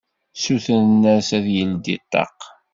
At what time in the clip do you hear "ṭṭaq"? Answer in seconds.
2.03-2.37